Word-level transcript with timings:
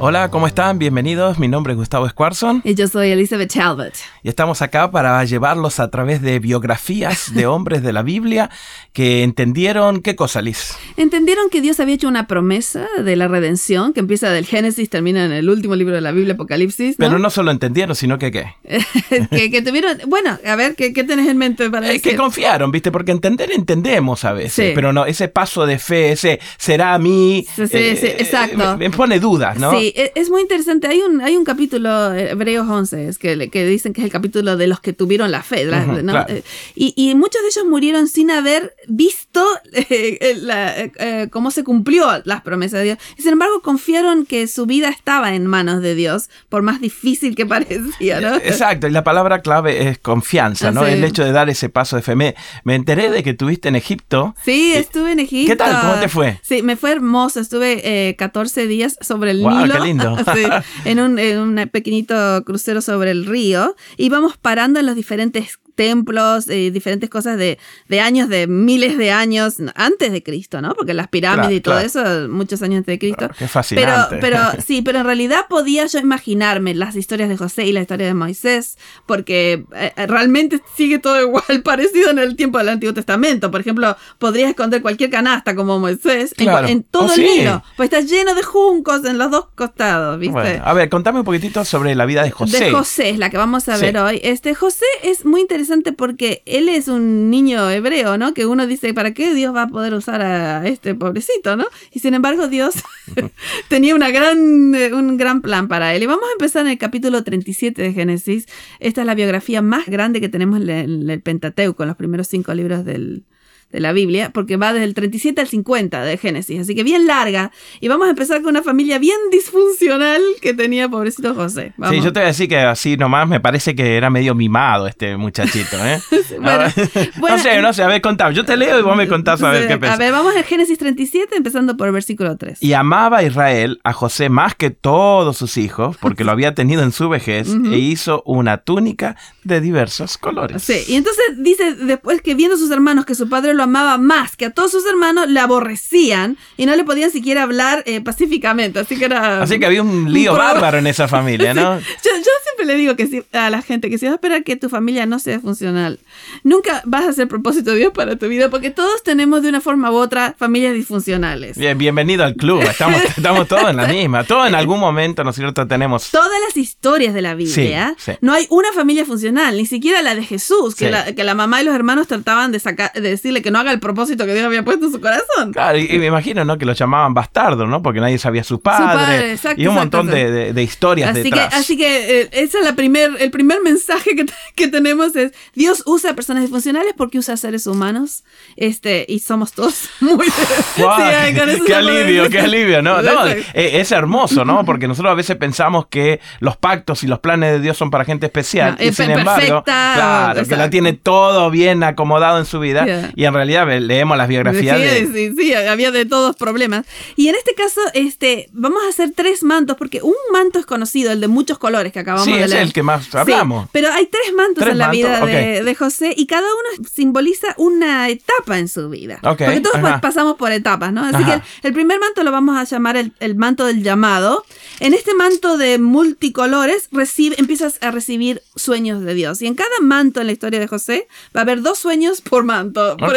Hola, 0.00 0.30
¿cómo 0.30 0.46
están? 0.46 0.78
Bienvenidos. 0.78 1.40
Mi 1.40 1.48
nombre 1.48 1.72
es 1.72 1.76
Gustavo 1.76 2.08
Squarson. 2.08 2.62
Y 2.64 2.76
yo 2.76 2.86
soy 2.86 3.10
Elizabeth 3.10 3.52
Talbot. 3.52 3.94
Y 4.22 4.28
estamos 4.28 4.62
acá 4.62 4.92
para 4.92 5.24
llevarlos 5.24 5.80
a 5.80 5.90
través 5.90 6.22
de 6.22 6.38
biografías 6.38 7.34
de 7.34 7.46
hombres 7.48 7.82
de 7.82 7.92
la 7.92 8.02
Biblia 8.02 8.48
que 8.92 9.24
entendieron 9.24 10.00
qué 10.00 10.14
cosa, 10.14 10.40
Liz. 10.40 10.76
Entendieron 10.96 11.50
que 11.50 11.60
Dios 11.60 11.80
había 11.80 11.96
hecho 11.96 12.06
una 12.06 12.28
promesa 12.28 12.86
de 13.02 13.16
la 13.16 13.26
redención 13.26 13.92
que 13.92 13.98
empieza 13.98 14.30
del 14.30 14.46
Génesis, 14.46 14.88
termina 14.88 15.24
en 15.24 15.32
el 15.32 15.50
último 15.50 15.74
libro 15.74 15.96
de 15.96 16.00
la 16.00 16.12
Biblia, 16.12 16.34
Apocalipsis. 16.34 16.94
Pero 16.96 17.18
no 17.18 17.28
solo 17.28 17.50
entendieron, 17.50 17.96
sino 17.96 18.18
que 18.18 18.30
qué. 18.30 18.54
que, 19.50 19.62
tuvieron. 19.62 19.98
Bueno, 20.06 20.38
a 20.46 20.54
ver, 20.54 20.76
¿qué, 20.76 20.92
tenés 20.92 21.26
en 21.26 21.38
mente 21.38 21.68
para 21.70 21.88
decir? 21.88 22.02
Que 22.02 22.16
confiaron, 22.16 22.70
¿viste? 22.70 22.92
Porque 22.92 23.10
entender 23.10 23.50
entendemos 23.50 24.24
a 24.24 24.32
veces. 24.32 24.72
Pero 24.76 24.92
no, 24.92 25.06
ese 25.06 25.26
paso 25.26 25.66
de 25.66 25.80
fe, 25.80 26.12
ese 26.12 26.38
será 26.56 26.94
a 26.94 26.98
mí. 27.00 27.44
Sí, 27.56 27.66
sí, 27.66 27.76
eh, 27.76 28.16
exacto. 28.20 28.76
Me, 28.76 28.90
pone 28.90 29.18
dudas, 29.18 29.58
¿no? 29.58 29.72
Sí, 29.72 29.87
e, 29.96 30.12
es 30.14 30.30
muy 30.30 30.42
interesante. 30.42 30.86
Hay 30.86 31.00
un, 31.00 31.20
hay 31.20 31.36
un 31.36 31.44
capítulo, 31.44 32.12
eh, 32.12 32.30
Hebreos 32.30 32.68
11, 32.68 33.10
que, 33.18 33.50
que 33.50 33.66
dicen 33.66 33.92
que 33.92 34.00
es 34.00 34.04
el 34.04 34.10
capítulo 34.10 34.56
de 34.56 34.66
los 34.66 34.80
que 34.80 34.92
tuvieron 34.92 35.30
la 35.30 35.42
fe, 35.42 35.68
eh, 35.68 36.42
y, 36.74 37.14
muchos 37.14 37.42
de 37.42 37.48
ellos 37.48 37.64
murieron 37.66 38.06
sin 38.06 38.30
haber 38.30 38.74
visto 38.86 39.44
eh, 39.72 41.28
cómo 41.30 41.50
se 41.50 41.64
cumplió 41.64 42.06
las 42.24 42.42
promesas 42.42 42.80
de 42.80 42.84
Dios. 42.84 42.98
Y 43.16 43.22
sin 43.22 43.32
embargo, 43.32 43.60
confiaron 43.62 44.26
que 44.26 44.46
su 44.46 44.66
vida 44.66 44.88
estaba 44.88 45.34
en 45.34 45.46
manos 45.46 45.82
de 45.82 45.94
Dios, 45.94 46.30
por 46.48 46.62
más 46.62 46.80
difícil 46.80 47.34
que 47.34 47.46
parecía, 47.46 48.20
¿no? 48.20 48.36
Exacto, 48.36 48.86
y 48.86 48.90
la 48.90 49.04
palabra 49.04 49.40
clave 49.42 49.88
es 49.88 49.98
confianza, 49.98 50.70
¿no? 50.70 50.86
El 50.86 51.04
hecho 51.04 51.24
de 51.24 51.32
dar 51.32 51.48
ese 51.48 51.68
paso 51.68 51.96
de 51.96 52.02
fe. 52.02 52.14
Me, 52.14 52.34
enteré 52.64 53.10
de 53.10 53.22
que 53.22 53.30
estuviste 53.30 53.68
en 53.68 53.76
Egipto. 53.76 54.34
Sí, 54.44 54.72
estuve 54.74 55.12
en 55.12 55.20
Egipto. 55.20 55.52
¿Qué 55.52 55.56
tal? 55.56 55.80
¿Cómo 55.80 56.00
te 56.00 56.08
fue? 56.08 56.40
Sí, 56.42 56.62
me 56.62 56.76
fue 56.76 56.92
hermoso. 56.92 57.40
Estuve 57.40 58.14
14 58.16 58.66
días 58.66 58.96
sobre 59.00 59.32
el 59.32 59.42
wow, 59.42 59.58
Nilo. 59.58 59.77
Lindo. 59.80 60.16
en, 60.84 61.00
un, 61.00 61.18
en 61.18 61.38
un 61.38 61.68
pequeñito 61.68 62.44
crucero 62.44 62.80
sobre 62.80 63.10
el 63.10 63.26
río. 63.26 63.74
Íbamos 63.96 64.36
parando 64.36 64.80
en 64.80 64.86
los 64.86 64.94
diferentes 64.94 65.58
templos, 65.78 66.50
y 66.50 66.70
diferentes 66.70 67.08
cosas 67.08 67.38
de, 67.38 67.56
de, 67.86 68.00
años, 68.00 68.28
de 68.28 68.48
miles 68.48 68.98
de 68.98 69.12
años 69.12 69.58
antes 69.76 70.10
de 70.10 70.24
Cristo, 70.24 70.60
¿no? 70.60 70.74
Porque 70.74 70.92
las 70.92 71.06
pirámides 71.06 71.52
y 71.52 71.60
todo 71.60 71.78
eso, 71.78 72.02
muchos 72.28 72.60
años 72.62 72.78
antes 72.78 72.94
de 72.94 72.98
Cristo. 72.98 73.30
qué 73.38 73.46
fascinante. 73.46 74.16
Pero, 74.18 74.20
pero 74.20 74.62
sí, 74.66 74.82
pero 74.82 74.98
en 74.98 75.04
realidad 75.06 75.42
podía 75.48 75.86
yo 75.86 76.00
imaginarme 76.00 76.74
las 76.74 76.96
historias 76.96 77.28
de 77.28 77.36
José 77.36 77.64
y 77.64 77.70
la 77.70 77.80
historia 77.80 78.08
de 78.08 78.14
Moisés, 78.14 78.76
porque 79.06 79.64
eh, 79.76 79.92
realmente 80.08 80.60
sigue 80.76 80.98
todo 80.98 81.22
igual, 81.22 81.44
parecido 81.64 82.10
en 82.10 82.18
el 82.18 82.34
tiempo 82.34 82.58
del 82.58 82.70
Antiguo 82.70 82.92
Testamento. 82.92 83.52
Por 83.52 83.60
ejemplo, 83.60 83.96
podrías 84.18 84.50
esconder 84.50 84.82
cualquier 84.82 85.10
canasta 85.10 85.54
como 85.54 85.78
Moisés 85.78 86.34
en, 86.38 86.82
todo 86.82 87.06
oh, 87.06 87.14
el 87.14 87.22
Nilo, 87.22 87.62
pues 87.76 87.92
está 87.92 88.00
lleno 88.00 88.34
de 88.34 88.42
juncos 88.42 89.04
en 89.04 89.16
los 89.16 89.30
dos 89.30 89.46
costados, 89.54 90.18
¿viste? 90.18 90.60
a 90.60 90.72
ver, 90.72 90.88
contame 90.88 91.20
un 91.20 91.24
poquitito 91.24 91.64
sobre 91.64 91.94
la 91.94 92.04
vida 92.04 92.24
de 92.24 92.32
José. 92.32 92.64
De 92.64 92.70
José, 92.72 93.10
es 93.10 93.18
la 93.18 93.30
que 93.30 93.36
vamos 93.36 93.68
a 93.68 93.76
ver 93.76 93.96
hoy. 93.98 94.20
Este 94.24 94.56
José 94.56 94.86
es 95.04 95.24
muy 95.24 95.40
interesante 95.40 95.67
porque 95.96 96.42
él 96.46 96.68
es 96.68 96.88
un 96.88 97.30
niño 97.30 97.70
hebreo, 97.70 98.18
¿no? 98.18 98.34
Que 98.34 98.46
uno 98.46 98.66
dice, 98.66 98.94
¿para 98.94 99.14
qué 99.14 99.34
Dios 99.34 99.54
va 99.54 99.62
a 99.62 99.68
poder 99.68 99.94
usar 99.94 100.20
a 100.22 100.66
este 100.66 100.94
pobrecito, 100.94 101.56
¿no? 101.56 101.66
Y 101.92 102.00
sin 102.00 102.14
embargo 102.14 102.48
Dios 102.48 102.74
tenía 103.68 103.94
una 103.94 104.10
gran, 104.10 104.74
eh, 104.74 104.92
un 104.92 105.16
gran 105.16 105.40
plan 105.42 105.68
para 105.68 105.94
él. 105.94 106.02
Y 106.02 106.06
vamos 106.06 106.24
a 106.28 106.32
empezar 106.32 106.66
en 106.66 106.72
el 106.72 106.78
capítulo 106.78 107.22
37 107.24 107.82
de 107.82 107.92
Génesis. 107.92 108.46
Esta 108.80 109.02
es 109.02 109.06
la 109.06 109.14
biografía 109.14 109.62
más 109.62 109.86
grande 109.86 110.20
que 110.20 110.28
tenemos 110.28 110.60
en 110.60 111.10
el 111.10 111.20
Pentateuco, 111.20 111.82
en 111.82 111.88
los 111.88 111.96
primeros 111.96 112.26
cinco 112.28 112.54
libros 112.54 112.84
del, 112.84 113.24
de 113.70 113.80
la 113.80 113.92
Biblia, 113.92 114.30
porque 114.32 114.56
va 114.56 114.72
desde 114.72 114.84
el 114.84 114.94
37 114.94 115.40
al 115.40 115.48
50 115.48 116.02
de 116.02 116.16
Génesis, 116.16 116.60
así 116.60 116.74
que 116.74 116.84
bien 116.84 117.06
larga. 117.06 117.52
Y 117.80 117.88
vamos 117.88 118.06
a 118.06 118.10
empezar 118.10 118.40
con 118.40 118.50
una 118.50 118.62
familia 118.62 118.98
bien 118.98 119.18
disfuncional 119.30 120.22
que 120.40 120.54
tenía 120.54 120.88
pobrecito 120.88 121.34
José. 121.34 121.74
Sí, 121.90 122.00
yo 122.00 122.12
te 122.12 122.20
voy 122.20 122.24
a 122.24 122.28
decir 122.28 122.48
que 122.48 122.58
así 122.58 122.96
nomás 122.96 123.28
me 123.28 123.40
parece 123.40 123.74
que 123.74 123.96
era 123.96 124.08
medio 124.10 124.34
mimado 124.34 124.86
este 124.86 125.16
muchachito. 125.16 125.76
¿eh? 125.84 126.00
no 127.20 127.38
sé, 127.38 127.60
no 127.60 127.72
sé, 127.72 127.82
a 127.82 127.88
ver, 127.88 128.00
contame. 128.00 128.34
Yo 128.34 128.44
te 128.44 128.56
leo 128.56 128.78
y 128.78 128.82
vos 128.82 128.96
me 128.96 129.06
contás 129.06 129.42
a 129.42 129.50
ver 129.50 129.68
qué 129.68 129.76
pensás. 129.76 129.96
A 129.96 129.98
ver, 129.98 130.12
vamos 130.12 130.34
a 130.36 130.42
Génesis 130.42 130.78
37, 130.78 131.36
empezando 131.36 131.76
por 131.76 131.88
el 131.88 131.92
versículo 131.92 132.36
3. 132.36 132.62
Y 132.62 132.72
amaba 132.72 133.18
a 133.18 133.22
Israel 133.22 133.80
a 133.84 133.92
José 133.92 134.28
más 134.28 134.54
que 134.54 134.70
todos 134.70 135.36
sus 135.36 135.56
hijos, 135.56 135.96
porque 135.98 136.24
lo 136.24 136.32
había 136.32 136.54
tenido 136.54 136.82
en 136.82 136.92
su 136.92 137.08
vejez, 137.08 137.48
e 137.72 137.78
hizo 137.78 138.22
una 138.24 138.58
túnica 138.58 139.16
de 139.44 139.60
diversos 139.60 140.16
colores. 140.18 140.62
Sí, 140.62 140.84
y 140.88 140.94
entonces 140.94 141.24
dice 141.38 141.74
después 141.74 142.22
que 142.22 142.34
viendo 142.34 142.56
sus 142.56 142.70
hermanos 142.70 143.04
que 143.04 143.14
su 143.14 143.28
padre 143.28 143.54
lo 143.58 143.64
amaba 143.64 143.98
más 143.98 144.36
que 144.36 144.46
a 144.46 144.50
todos 144.50 144.70
sus 144.70 144.86
hermanos, 144.86 145.28
le 145.28 145.40
aborrecían 145.40 146.38
y 146.56 146.64
no 146.64 146.74
le 146.76 146.84
podían 146.84 147.10
siquiera 147.10 147.42
hablar 147.42 147.82
eh, 147.86 148.00
pacíficamente. 148.00 148.78
Así 148.78 148.96
que 148.96 149.04
era. 149.04 149.42
Así 149.42 149.58
que 149.58 149.66
había 149.66 149.82
un 149.82 150.10
lío 150.10 150.32
bárbaro 150.34 150.78
en 150.78 150.86
esa 150.86 151.08
familia, 151.08 151.52
¿no? 151.52 151.78
yo, 152.04 152.10
siempre 152.44 152.66
le 152.66 152.76
digo 152.76 152.96
que 152.96 153.24
a 153.32 153.50
la 153.50 153.60
gente 153.60 153.90
que 153.90 153.98
si 153.98 154.06
vas 154.06 154.12
a 154.12 154.14
esperar 154.14 154.44
que 154.44 154.56
tu 154.56 154.68
familia 154.68 155.04
no 155.06 155.18
sea 155.18 155.40
funcional, 155.40 155.98
nunca 156.44 156.82
vas 156.84 157.04
a 157.04 157.10
hacer 157.10 157.28
propósito 157.28 157.72
de 157.72 157.78
Dios 157.78 157.92
para 157.92 158.16
tu 158.16 158.28
vida, 158.28 158.48
porque 158.48 158.70
todos 158.70 159.02
tenemos 159.02 159.42
de 159.42 159.48
una 159.48 159.60
forma 159.60 159.90
u 159.90 159.96
otra 159.96 160.34
familias 160.38 160.72
disfuncionales. 160.74 161.58
Bien, 161.58 161.76
bienvenido 161.76 162.24
al 162.24 162.36
club. 162.36 162.62
Estamos, 162.62 163.02
estamos 163.16 163.48
todos 163.48 163.68
en 163.68 163.76
la 163.76 163.88
misma. 163.88 164.24
Todos 164.24 164.46
en 164.46 164.54
algún 164.54 164.78
momento, 164.78 165.24
¿no 165.24 165.30
es 165.30 165.36
cierto? 165.36 165.66
Tenemos. 165.66 166.10
Todas 166.10 166.40
las 166.46 166.56
historias 166.56 167.12
de 167.12 167.22
la 167.22 167.34
Biblia. 167.34 167.96
No 168.20 168.32
hay 168.32 168.46
una 168.50 168.72
familia 168.72 169.04
funcional, 169.04 169.56
ni 169.56 169.66
siquiera 169.66 170.00
la 170.02 170.14
de 170.14 170.22
Jesús, 170.22 170.76
que, 170.76 170.90
la, 170.90 171.12
que 171.14 171.24
la 171.24 171.34
mamá 171.34 171.60
y 171.60 171.64
los 171.64 171.74
hermanos 171.74 172.06
trataban 172.06 172.52
de, 172.52 172.60
sacar, 172.60 172.92
de 172.92 173.00
decirle 173.00 173.42
que 173.42 173.47
no 173.50 173.58
haga 173.58 173.72
el 173.72 173.80
propósito 173.80 174.26
que 174.26 174.34
Dios 174.34 174.46
había 174.46 174.64
puesto 174.64 174.86
en 174.86 174.92
su 174.92 175.00
corazón. 175.00 175.52
Claro, 175.52 175.78
y, 175.78 175.98
me 175.98 176.06
imagino, 176.06 176.44
¿no? 176.44 176.58
Que 176.58 176.64
lo 176.64 176.72
llamaban 176.72 177.14
bastardo, 177.14 177.66
¿no? 177.66 177.82
Porque 177.82 178.00
nadie 178.00 178.18
sabía 178.18 178.44
su 178.44 178.60
padre. 178.60 179.36
y 179.56 179.66
un 179.66 179.74
montón 179.74 180.06
de, 180.06 180.52
de, 180.52 180.62
historias 180.62 181.10
así 181.10 181.22
detrás. 181.22 181.48
Que, 181.48 181.56
así 181.56 181.76
que 181.76 182.20
eh, 182.20 182.28
ese 182.32 182.58
es 182.58 182.64
la 182.64 182.74
primer, 182.74 183.10
el 183.18 183.30
primer 183.30 183.60
mensaje 183.62 184.14
que, 184.14 184.26
que, 184.54 184.68
tenemos 184.68 185.16
es 185.16 185.32
Dios 185.54 185.82
usa 185.86 186.14
personas 186.14 186.42
disfuncionales 186.42 186.94
porque 186.96 187.18
usa 187.18 187.36
seres 187.36 187.66
humanos 187.66 188.24
este 188.56 189.06
y 189.08 189.20
somos 189.20 189.52
todos 189.52 189.88
muy... 190.00 190.26
qué 190.76 191.74
alivio, 191.74 192.28
qué 192.28 192.40
alivio, 192.40 192.82
¿no? 192.82 193.02
no 193.02 193.26
eh, 193.26 193.44
es, 193.54 193.92
hermoso, 193.92 194.44
¿no? 194.44 194.64
Porque 194.64 194.88
nosotros 194.88 195.12
a 195.12 195.14
veces 195.14 195.36
pensamos 195.36 195.86
que 195.86 196.20
los 196.40 196.56
pactos 196.56 197.02
y 197.02 197.06
los 197.06 197.18
planes 197.20 197.52
de 197.52 197.60
Dios 197.60 197.76
son 197.76 197.90
para 197.90 198.04
gente 198.04 198.26
especial. 198.26 198.76
y 198.80 198.92
sin 198.92 199.10
embargo, 199.10 199.62
claro, 199.64 200.44
que 200.44 200.56
la 200.56 200.70
tiene 200.70 200.92
todo 200.92 201.50
bien 201.50 201.82
acomodado 201.82 202.38
en 202.38 202.44
su 202.44 202.60
vida. 202.60 202.86
Y 203.14 203.24
en 203.24 203.34
realidad 203.38 203.66
leemos 203.80 204.16
las 204.16 204.28
biografías. 204.28 204.78
Sí, 204.78 205.06
sí, 205.12 205.34
sí, 205.36 205.54
había 205.54 205.90
de 205.90 206.04
todos 206.06 206.36
problemas. 206.36 206.86
Y 207.16 207.28
en 207.28 207.34
este 207.34 207.54
caso, 207.54 207.80
este, 207.94 208.48
vamos 208.52 208.82
a 208.84 208.88
hacer 208.88 209.12
tres 209.14 209.42
mantos, 209.42 209.76
porque 209.76 210.02
un 210.02 210.14
manto 210.32 210.58
es 210.58 210.66
conocido, 210.66 211.12
el 211.12 211.20
de 211.20 211.28
muchos 211.28 211.58
colores 211.58 211.92
que 211.92 212.00
acabamos 212.00 212.26
de 212.26 212.32
leer. 212.32 212.50
Sí, 212.50 212.56
es 212.56 212.62
el 212.62 212.72
que 212.72 212.82
más 212.82 213.14
hablamos. 213.14 213.68
pero 213.72 213.92
hay 213.92 214.06
tres 214.06 214.34
mantos 214.34 214.66
en 214.66 214.78
la 214.78 214.90
vida 214.90 215.24
de, 215.24 215.74
José 215.78 216.12
y 216.16 216.26
cada 216.26 216.42
uno 216.46 216.88
simboliza 216.92 217.54
una 217.56 218.08
etapa 218.08 218.58
en 218.58 218.68
su 218.68 218.88
vida. 218.88 219.20
porque 219.22 219.60
todos 219.60 220.00
pasamos 220.00 220.36
por 220.36 220.50
etapas, 220.50 220.92
¿no? 220.92 221.04
Así 221.04 221.24
que 221.24 221.40
el, 221.62 221.72
primer 221.72 222.00
manto 222.00 222.24
lo 222.24 222.32
vamos 222.32 222.56
a 222.56 222.64
llamar 222.64 222.96
el, 222.96 223.12
el, 223.20 223.36
manto 223.36 223.66
del 223.66 223.82
llamado. 223.82 224.44
En 224.80 224.94
este 224.94 225.14
manto 225.14 225.56
de 225.56 225.78
multicolores 225.78 226.88
recibe, 226.90 227.36
empiezas 227.38 227.78
a 227.80 227.90
recibir 227.90 228.42
sueños 228.56 229.02
de 229.02 229.14
Dios. 229.14 229.40
Y 229.42 229.46
en 229.46 229.54
cada 229.54 229.68
manto 229.80 230.20
en 230.20 230.26
la 230.26 230.32
historia 230.32 230.58
de 230.58 230.66
José 230.66 231.06
va 231.34 231.40
a 231.40 231.42
haber 231.42 231.62
dos 231.62 231.78
sueños 231.78 232.20
por 232.20 232.44
manto, 232.44 232.96
por 232.96 233.16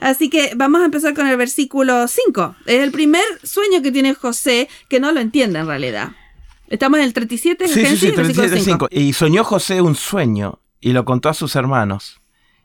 Así 0.00 0.30
que 0.30 0.52
vamos 0.56 0.82
a 0.82 0.84
empezar 0.84 1.14
con 1.14 1.26
el 1.26 1.36
versículo 1.36 2.06
5. 2.08 2.56
Es 2.66 2.80
el 2.80 2.92
primer 2.92 3.24
sueño 3.42 3.82
que 3.82 3.92
tiene 3.92 4.14
José 4.14 4.68
que 4.88 5.00
no 5.00 5.12
lo 5.12 5.20
entiende 5.20 5.58
en 5.58 5.66
realidad. 5.66 6.12
Estamos 6.68 7.00
en 7.00 7.04
el 7.04 7.12
37, 7.12 7.68
sí, 7.68 7.86
sí, 7.86 7.96
sí, 7.96 8.12
37 8.12 8.60
5. 8.60 8.88
Y 8.90 9.12
soñó 9.12 9.44
José 9.44 9.82
un 9.82 9.94
sueño 9.94 10.60
y 10.80 10.92
lo 10.92 11.04
contó 11.04 11.28
a 11.28 11.34
sus 11.34 11.54
hermanos. 11.54 12.20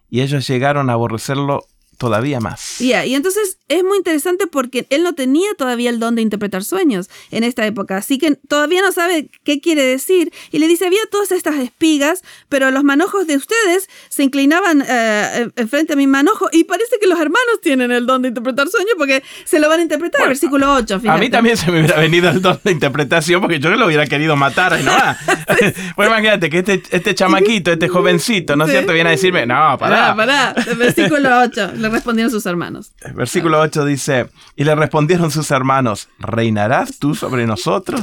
Y 0.10 0.22
ellos 0.22 0.48
llegaron 0.48 0.90
a 0.90 0.94
aborrecerlo 0.94 1.66
todavía 1.98 2.40
más. 2.40 2.80
y 3.06 3.16
entonces 3.16 3.57
es 3.68 3.84
muy 3.84 3.98
interesante 3.98 4.48
porque 4.48 4.88
él 4.90 5.04
no 5.04 5.14
tenía 5.14 5.48
todavía 5.58 5.90
el 5.90 6.00
don 6.00 6.16
de 6.16 6.22
interpretar 6.22 6.64
sueños 6.64 7.10
en 7.32 7.44
esta 7.44 7.66
época, 7.66 7.98
así 7.98 8.18
que 8.18 8.36
todavía 8.48 8.82
no 8.82 8.92
sabe 8.92 9.30
qué 9.44 9.60
quiere 9.60 9.84
decir. 9.84 10.32
Y 10.52 10.60
le 10.60 10.68
dice, 10.68 10.86
había 10.86 11.02
todas 11.12 11.32
estas 11.32 11.56
espigas, 11.56 12.24
pero 12.50 12.72
los 12.72 12.84
manojos 12.84 13.28
de 13.28 13.36
ustedes 13.36 13.90
se 14.10 14.24
inclinaban 14.24 14.84
eh, 14.88 15.50
frente 15.70 15.94
a 15.94 15.96
mi 15.96 16.08
manojo 16.08 16.48
y 16.52 16.64
parece 16.64 16.98
que 17.00 17.08
los 17.08 17.20
hermanos 17.20 17.62
tienen 17.62 17.92
el 17.92 18.06
don 18.06 18.22
de 18.22 18.30
interpretar 18.30 18.68
sueños 18.70 18.94
porque 18.98 19.24
se 19.46 19.60
lo 19.60 19.70
van 19.70 19.80
a 19.80 19.84
interpretar. 19.84 20.28
versículo 20.28 20.74
8. 20.74 21.02
A 21.08 21.18
mí 21.18 21.30
también 21.30 21.58
se 21.58 21.72
me 21.72 21.80
hubiera 21.80 22.00
venido 22.00 22.30
el 22.30 22.42
don 22.42 22.60
de 22.64 22.72
interpretación 22.72 23.42
porque 23.42 23.60
yo 23.60 23.70
lo 23.70 23.86
hubiera 23.86 24.06
querido 24.08 24.36
matar. 24.36 24.80
¿no? 24.82 24.92
pues 25.96 26.08
imagínate 26.08 26.50
que 26.50 26.60
este, 26.60 26.82
este 26.92 27.16
chamaquito, 27.16 27.72
este 27.72 27.88
jovencito, 27.88 28.56
¿no 28.56 28.66
es 28.66 28.72
cierto? 28.72 28.94
Viene 28.94 29.10
a 29.10 29.12
decirme, 29.12 29.46
no, 29.46 29.78
pará. 29.78 30.16
Pará, 30.16 30.54
pará. 30.54 30.76
Versículo 30.76 31.42
8. 31.42 31.74
Le 31.76 31.90
respondieron 31.90 32.32
sus 32.32 32.46
hermanos. 32.46 32.92
Versículo 33.14 33.57
8 33.60 33.86
dice, 33.86 34.28
y 34.56 34.64
le 34.64 34.76
respondieron 34.76 35.32
sus 35.32 35.52
hermanos, 35.52 36.10
¿reinarás 36.20 36.98
tú 36.98 37.16
sobre 37.16 37.46
nosotros? 37.46 38.02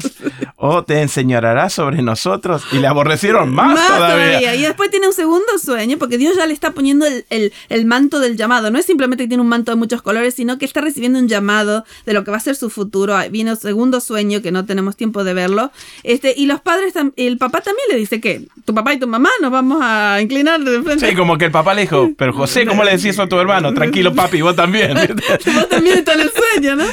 ¿O 0.56 0.84
te 0.84 1.00
enseñarás 1.00 1.72
sobre 1.72 2.00
nosotros? 2.02 2.62
Y 2.72 2.78
le 2.78 2.86
aborrecieron 2.86 3.52
más, 3.52 3.88
todavía. 3.88 4.54
Y 4.54 4.62
después 4.62 4.90
tiene 4.90 5.08
un 5.08 5.12
segundo 5.12 5.58
sueño, 5.58 5.98
porque 5.98 6.18
Dios 6.18 6.36
ya 6.36 6.46
le 6.46 6.54
está 6.54 6.70
poniendo 6.70 7.06
el, 7.06 7.52
el, 7.68 7.86
manto 7.86 8.20
del 8.20 8.36
llamado. 8.36 8.70
No 8.70 8.78
es 8.78 8.86
simplemente 8.86 9.24
que 9.24 9.28
tiene 9.28 9.42
un 9.42 9.48
manto 9.48 9.72
de 9.72 9.76
muchos 9.76 10.02
colores, 10.02 10.34
sino 10.34 10.58
que 10.58 10.64
está 10.64 10.80
recibiendo 10.80 11.18
un 11.18 11.28
llamado 11.28 11.84
de 12.06 12.12
lo 12.12 12.24
que 12.24 12.30
va 12.30 12.36
a 12.36 12.40
ser 12.40 12.56
su 12.56 12.70
futuro. 12.70 13.16
Viene 13.30 13.52
un 13.52 13.56
segundo 13.56 14.00
sueño 14.00 14.42
que 14.42 14.52
no 14.52 14.64
tenemos 14.64 14.96
tiempo 14.96 15.24
de 15.24 15.34
verlo. 15.34 15.72
Este, 16.02 16.34
y 16.36 16.46
los 16.46 16.60
padres, 16.60 16.94
el 17.16 17.38
papá 17.38 17.60
también 17.60 17.86
le 17.90 17.96
dice 17.96 18.20
que 18.20 18.46
tu 18.64 18.74
papá 18.74 18.94
y 18.94 18.98
tu 18.98 19.06
mamá 19.06 19.28
nos 19.40 19.50
vamos 19.50 19.78
a 19.82 20.20
inclinar 20.20 20.60
de 20.60 20.82
frente. 20.82 21.10
Sí, 21.10 21.16
como 21.16 21.36
que 21.36 21.46
el 21.46 21.52
papá 21.52 21.74
le 21.74 21.82
dijo, 21.82 22.10
pero 22.16 22.32
José, 22.32 22.66
¿cómo 22.66 22.84
le 22.84 22.92
decís 22.92 23.06
eso 23.06 23.22
a 23.22 23.28
tu 23.28 23.38
hermano? 23.38 23.74
Tranquilo, 23.74 24.14
papi, 24.14 24.40
vos 24.40 24.56
también. 24.56 24.94
vos 25.52 25.68
también 25.68 25.98
estás 25.98 26.16
en 26.16 26.20
el 26.22 26.30
sueño, 26.30 26.76
¿no? 26.76 26.84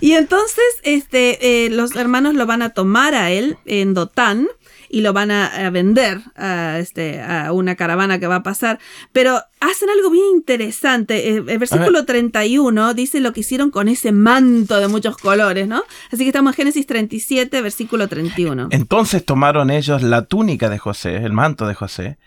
Y 0.00 0.12
entonces, 0.12 0.64
este, 0.82 1.66
eh, 1.66 1.70
los 1.70 1.94
hermanos 1.96 2.34
lo 2.34 2.46
van 2.46 2.62
a 2.62 2.70
tomar 2.70 3.14
a 3.14 3.30
él 3.30 3.56
en 3.66 3.94
Dotán 3.94 4.48
y 4.94 5.00
lo 5.00 5.12
van 5.12 5.32
a, 5.32 5.70
vender 5.70 6.20
a, 6.36 6.78
este, 6.78 7.20
a 7.20 7.52
una 7.52 7.74
caravana 7.74 8.20
que 8.20 8.28
va 8.28 8.36
a 8.36 8.42
pasar. 8.44 8.78
Pero 9.12 9.40
hacen 9.58 9.90
algo 9.90 10.08
bien 10.08 10.26
interesante. 10.36 11.30
Eh, 11.30 11.42
el 11.46 11.58
versículo 11.58 12.04
31 12.04 12.94
dice 12.94 13.18
lo 13.18 13.32
que 13.32 13.40
hicieron 13.40 13.72
con 13.72 13.88
ese 13.88 14.12
manto 14.12 14.78
de 14.78 14.86
muchos 14.86 15.16
colores, 15.16 15.66
¿no? 15.66 15.82
Así 16.12 16.18
que 16.18 16.28
estamos 16.28 16.52
en 16.52 16.56
Génesis 16.58 16.86
37, 16.86 17.60
versículo 17.60 18.06
31. 18.06 18.68
Entonces 18.70 19.24
tomaron 19.24 19.70
ellos 19.70 20.02
la 20.02 20.26
túnica 20.26 20.68
de 20.68 20.78
José, 20.78 21.16
el 21.16 21.32
manto 21.32 21.66
de 21.66 21.74
José, 21.74 22.18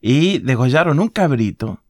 y 0.00 0.38
degollaron 0.38 1.00
un 1.00 1.08
cabrito 1.08 1.82